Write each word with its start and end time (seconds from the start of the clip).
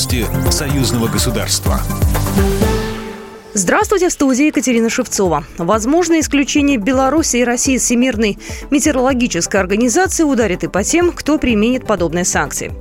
Новости 0.00 0.26
союзного 0.50 1.08
государства. 1.08 1.78
Здравствуйте, 3.52 4.08
в 4.08 4.12
студии 4.12 4.46
Екатерина 4.46 4.88
Шевцова. 4.88 5.44
Возможно, 5.58 6.18
исключение 6.20 6.78
Беларуси 6.78 7.36
и 7.36 7.44
России 7.44 7.74
из 7.74 7.82
Всемирной 7.82 8.38
метеорологической 8.70 9.60
организации 9.60 10.22
ударит 10.22 10.64
и 10.64 10.68
по 10.68 10.82
тем, 10.82 11.12
кто 11.12 11.36
применит 11.36 11.86
подобные 11.86 12.24
санкции. 12.24 12.72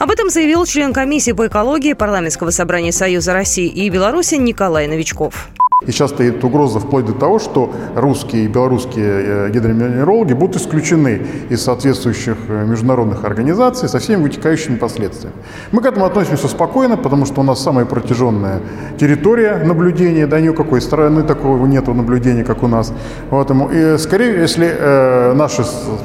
Об 0.00 0.10
этом 0.10 0.28
заявил 0.28 0.66
член 0.66 0.92
комиссии 0.92 1.30
по 1.30 1.46
экологии 1.46 1.92
парламентского 1.92 2.50
собрания 2.50 2.90
Союза 2.90 3.32
России 3.32 3.68
и 3.68 3.88
Беларуси 3.88 4.34
Николай 4.34 4.88
Новичков. 4.88 5.46
И 5.82 5.90
сейчас 5.90 6.12
стоит 6.12 6.42
угроза 6.42 6.80
вплоть 6.80 7.04
до 7.04 7.12
того, 7.12 7.38
что 7.38 7.70
русские 7.94 8.46
и 8.46 8.48
белорусские 8.48 9.04
э, 9.06 9.50
гидрометеорологи 9.50 10.32
будут 10.32 10.56
исключены 10.56 11.20
из 11.50 11.62
соответствующих 11.64 12.38
э, 12.48 12.64
международных 12.64 13.24
организаций 13.24 13.86
со 13.86 13.98
всеми 13.98 14.22
вытекающими 14.22 14.76
последствиями. 14.76 15.36
Мы 15.72 15.82
к 15.82 15.84
этому 15.84 16.06
относимся 16.06 16.48
спокойно, 16.48 16.96
потому 16.96 17.26
что 17.26 17.42
у 17.42 17.44
нас 17.44 17.62
самая 17.62 17.84
протяженная 17.84 18.62
территория 18.98 19.58
наблюдения, 19.64 20.26
да, 20.26 20.40
ни 20.40 20.48
у 20.48 20.54
какой 20.54 20.80
страны 20.80 21.24
такого 21.24 21.66
нет 21.66 21.86
наблюдения, 21.88 22.42
как 22.42 22.62
у 22.62 22.68
нас. 22.68 22.94
Поэтому, 23.28 23.68
и 23.68 23.98
скорее, 23.98 24.40
если 24.40 24.66
э, 24.66 25.34
наши 25.34 25.62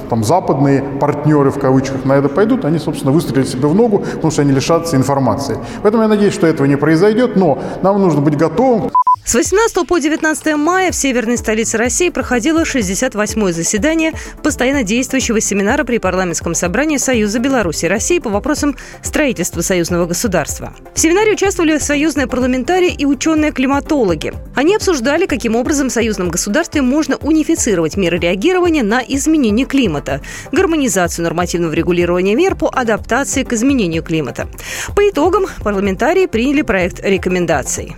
там, 0.10 0.26
западные 0.26 0.84
партнеры, 1.00 1.50
в 1.50 1.60
кавычках, 1.60 2.04
на 2.04 2.18
это 2.18 2.28
пойдут, 2.28 2.66
они, 2.66 2.78
собственно, 2.78 3.14
выстрелят 3.14 3.48
себе 3.48 3.70
в 3.70 3.74
ногу, 3.74 4.00
потому 4.00 4.32
что 4.32 4.42
они 4.42 4.52
лишатся 4.52 4.98
информации. 4.98 5.58
Поэтому 5.82 6.04
я 6.04 6.10
надеюсь, 6.10 6.34
что 6.34 6.46
этого 6.46 6.68
не 6.68 6.76
произойдет, 6.76 7.38
но 7.38 7.58
нам 7.82 8.02
нужно 8.02 8.20
быть 8.20 8.36
готовым 8.36 8.92
с 9.24 9.36
18 9.36 9.88
по 9.88 10.00
19 10.00 10.56
мая 10.58 10.92
в 10.92 10.96
северной 10.96 11.38
столице 11.38 11.78
России 11.78 12.10
проходило 12.10 12.64
68-е 12.64 13.54
заседание 13.54 14.14
постоянно 14.44 14.84
действующего 14.84 15.40
семинара 15.40 15.84
при 15.84 16.00
парламентском 16.00 16.56
собрании 16.56 16.98
Союза 16.98 17.40
Беларуси 17.40 17.86
и 17.86 17.88
России 17.88 18.20
по 18.20 18.30
вопросам 18.30 18.76
строительства 19.04 19.62
союзного 19.62 20.08
государства. 20.08 20.74
В 20.96 21.00
семинаре 21.00 21.34
участвовали 21.34 21.78
союзные 21.78 22.28
парламентарии 22.28 22.94
и 22.94 23.06
ученые-климатологи. 23.06 24.34
Они 24.56 24.76
обсуждали, 24.76 25.28
каким 25.28 25.56
образом 25.56 25.90
в 25.90 25.94
союзном 25.94 26.30
государстве 26.30 26.82
можно 26.82 27.16
унифицировать 27.18 27.98
меры 27.98 28.18
реагирования 28.18 28.84
на 28.84 29.02
изменение 29.02 29.68
климата, 29.68 30.22
гармонизацию 30.52 31.24
нормативного 31.24 31.74
регулирования 31.74 32.36
мер 32.36 32.56
по 32.56 32.70
адаптации 32.70 33.44
к 33.44 33.54
изменению 33.54 34.04
климата. 34.04 34.50
По 34.96 35.08
итогам 35.08 35.46
парламентарии 35.64 36.26
приняли 36.26 36.64
проект 36.64 37.00
рекомендаций. 37.04 37.96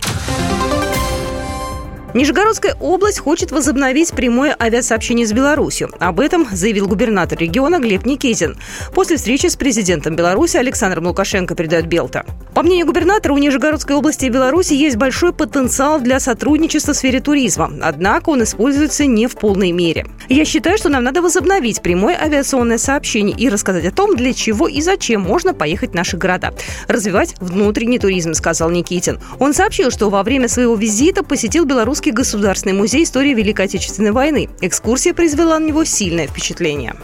Нижегородская 2.14 2.76
область 2.78 3.18
хочет 3.18 3.50
возобновить 3.50 4.12
прямое 4.12 4.56
авиасообщение 4.56 5.26
с 5.26 5.32
Беларусью. 5.32 5.90
Об 5.98 6.20
этом 6.20 6.46
заявил 6.52 6.86
губернатор 6.86 7.36
региона 7.36 7.80
Глеб 7.80 8.06
Никитин. 8.06 8.56
После 8.94 9.16
встречи 9.16 9.48
с 9.48 9.56
президентом 9.56 10.14
Беларуси 10.14 10.56
Александром 10.56 11.08
Лукашенко, 11.08 11.56
передает 11.56 11.88
Белта. 11.88 12.24
По 12.54 12.62
мнению 12.62 12.86
губернатора, 12.86 13.32
у 13.32 13.38
Нижегородской 13.38 13.96
области 13.96 14.26
и 14.26 14.28
Беларуси 14.28 14.74
есть 14.74 14.94
большой 14.94 15.32
потенциал 15.32 15.98
для 15.98 16.20
сотрудничества 16.20 16.92
в 16.92 16.96
сфере 16.96 17.18
туризма. 17.18 17.72
Однако 17.82 18.28
он 18.30 18.44
используется 18.44 19.06
не 19.06 19.26
в 19.26 19.34
полной 19.34 19.72
мере. 19.72 20.06
Я 20.28 20.44
считаю, 20.44 20.78
что 20.78 20.90
нам 20.90 21.02
надо 21.02 21.20
возобновить 21.20 21.82
прямое 21.82 22.16
авиационное 22.16 22.78
сообщение 22.78 23.36
и 23.36 23.48
рассказать 23.48 23.86
о 23.86 23.90
том, 23.90 24.14
для 24.14 24.32
чего 24.32 24.68
и 24.68 24.80
зачем 24.82 25.22
можно 25.22 25.52
поехать 25.52 25.90
в 25.90 25.94
наши 25.94 26.16
города. 26.16 26.54
Развивать 26.86 27.34
внутренний 27.40 27.98
туризм, 27.98 28.34
сказал 28.34 28.70
Никитин. 28.70 29.18
Он 29.40 29.52
сообщил, 29.52 29.90
что 29.90 30.10
во 30.10 30.22
время 30.22 30.46
своего 30.46 30.76
визита 30.76 31.24
посетил 31.24 31.64
белорусский 31.64 32.03
Московский 32.04 32.22
государственный 32.22 32.74
музей 32.74 33.04
истории 33.04 33.32
Великой 33.32 33.64
Отечественной 33.64 34.10
войны. 34.10 34.50
Экскурсия 34.60 35.14
произвела 35.14 35.58
на 35.58 35.64
него 35.64 35.84
сильное 35.84 36.26
впечатление. 36.26 36.96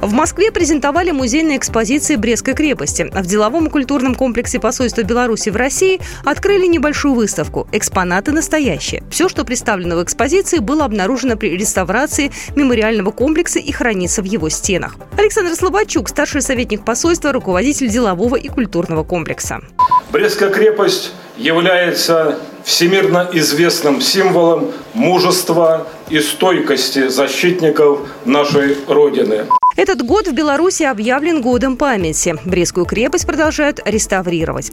В 0.00 0.14
Москве 0.14 0.50
презентовали 0.50 1.10
музейные 1.10 1.58
экспозиции 1.58 2.16
Брестской 2.16 2.54
крепости. 2.54 3.10
В 3.12 3.26
деловом 3.26 3.66
и 3.66 3.70
культурном 3.70 4.14
комплексе 4.14 4.58
посольства 4.58 5.02
Беларуси 5.02 5.50
в 5.50 5.56
России 5.56 6.00
открыли 6.24 6.66
небольшую 6.66 7.12
выставку 7.12 7.68
«Экспонаты 7.70 8.32
настоящие». 8.32 9.02
Все, 9.10 9.28
что 9.28 9.44
представлено 9.44 9.96
в 9.96 10.02
экспозиции, 10.02 10.60
было 10.60 10.86
обнаружено 10.86 11.36
при 11.36 11.50
реставрации 11.50 12.32
мемориального 12.56 13.10
комплекса 13.10 13.58
и 13.58 13.72
хранится 13.72 14.22
в 14.22 14.24
его 14.24 14.48
стенах. 14.48 14.96
Александр 15.18 15.54
Слободчук, 15.54 16.08
старший 16.08 16.40
советник 16.40 16.82
посольства, 16.82 17.30
руководитель 17.30 17.88
делового 17.88 18.36
и 18.36 18.48
культурного 18.48 19.04
комплекса. 19.04 19.60
Брестская 20.10 20.48
крепость 20.48 21.12
является 21.36 22.38
всемирно 22.64 23.28
известным 23.32 24.00
символом 24.00 24.72
мужества 24.94 25.86
и 26.08 26.20
стойкости 26.20 27.08
защитников 27.08 28.00
нашей 28.24 28.76
Родины. 28.86 29.46
Этот 29.76 30.02
год 30.02 30.28
в 30.28 30.32
Беларуси 30.32 30.82
объявлен 30.82 31.40
годом 31.40 31.76
памяти. 31.76 32.36
Брестскую 32.44 32.84
крепость 32.86 33.26
продолжают 33.26 33.80
реставрировать. 33.84 34.72